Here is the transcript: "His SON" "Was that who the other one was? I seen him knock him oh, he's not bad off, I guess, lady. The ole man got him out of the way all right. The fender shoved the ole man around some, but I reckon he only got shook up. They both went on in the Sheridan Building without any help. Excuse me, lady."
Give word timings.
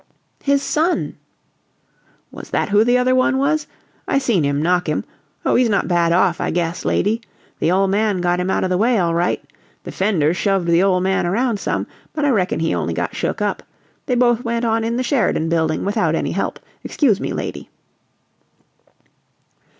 "His 0.41 0.63
SON" 0.63 1.15
"Was 2.31 2.49
that 2.49 2.69
who 2.69 2.83
the 2.83 2.97
other 2.97 3.13
one 3.13 3.37
was? 3.37 3.67
I 4.07 4.17
seen 4.17 4.43
him 4.43 4.59
knock 4.59 4.89
him 4.89 5.05
oh, 5.45 5.53
he's 5.53 5.69
not 5.69 5.87
bad 5.87 6.11
off, 6.11 6.41
I 6.41 6.49
guess, 6.49 6.83
lady. 6.85 7.21
The 7.59 7.71
ole 7.71 7.85
man 7.85 8.19
got 8.19 8.39
him 8.39 8.49
out 8.49 8.63
of 8.63 8.71
the 8.71 8.79
way 8.79 8.97
all 8.97 9.13
right. 9.13 9.43
The 9.83 9.91
fender 9.91 10.33
shoved 10.33 10.67
the 10.67 10.81
ole 10.81 11.01
man 11.01 11.27
around 11.27 11.59
some, 11.59 11.85
but 12.13 12.25
I 12.25 12.31
reckon 12.31 12.61
he 12.61 12.73
only 12.73 12.95
got 12.95 13.15
shook 13.15 13.43
up. 13.43 13.61
They 14.07 14.15
both 14.15 14.43
went 14.43 14.65
on 14.65 14.83
in 14.83 14.97
the 14.97 15.03
Sheridan 15.03 15.49
Building 15.49 15.85
without 15.85 16.15
any 16.15 16.31
help. 16.31 16.59
Excuse 16.83 17.19
me, 17.21 17.31
lady." 17.31 17.69